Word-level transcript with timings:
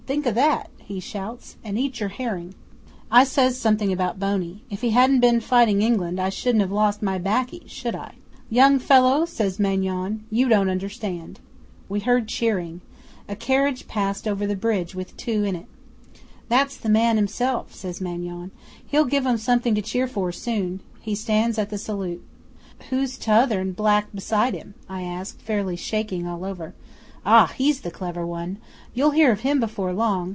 Think 0.07 0.27
o' 0.27 0.31
that!" 0.31 0.69
he 0.79 0.99
shouts, 0.99 1.55
"and 1.63 1.79
eat 1.79 2.01
your 2.01 2.09
herring." 2.09 2.53
'I 3.11 3.23
says 3.23 3.57
something 3.57 3.93
about 3.93 4.19
Boney. 4.19 4.61
If 4.69 4.81
he 4.81 4.89
hadn't 4.89 5.21
been 5.21 5.39
fighting 5.39 5.81
England 5.81 6.19
I 6.19 6.27
shouldn't 6.27 6.59
have 6.63 6.71
lost 6.71 7.01
my 7.01 7.17
'baccy 7.17 7.63
should 7.67 7.95
I? 7.95 8.15
'"Young 8.49 8.77
fellow," 8.77 9.23
says 9.23 9.57
Maingon, 9.57 10.25
"you 10.29 10.49
don't 10.49 10.67
understand." 10.69 11.39
'We 11.87 11.99
heard 12.01 12.27
cheering. 12.27 12.81
A 13.29 13.37
carriage 13.37 13.87
passed 13.87 14.27
over 14.27 14.45
the 14.45 14.57
bridge 14.67 14.93
with 14.93 15.15
two 15.15 15.45
in 15.45 15.55
it. 15.55 15.67
'"That's 16.49 16.75
the 16.75 16.89
man 16.89 17.15
himself," 17.15 17.73
says 17.73 18.01
Maingon. 18.01 18.51
"He'll 18.85 19.05
give 19.05 19.25
'em 19.25 19.37
something 19.37 19.75
to 19.75 19.81
cheer 19.81 20.09
for 20.09 20.33
soon." 20.33 20.81
He 20.99 21.15
stands 21.15 21.57
at 21.57 21.69
the 21.69 21.77
salute. 21.77 22.21
'"Who's 22.89 23.17
t'other 23.17 23.61
in 23.61 23.71
black 23.71 24.11
beside 24.13 24.55
him?" 24.55 24.73
I 24.89 25.03
asks, 25.03 25.41
fairly 25.41 25.77
shaking 25.77 26.27
all 26.27 26.43
over. 26.43 26.73
'"Ah! 27.23 27.53
he's 27.55 27.81
the 27.81 27.91
clever 27.91 28.25
one. 28.25 28.57
You'll 28.95 29.11
hear 29.11 29.31
of 29.31 29.41
him 29.41 29.59
before 29.59 29.93
long. 29.93 30.29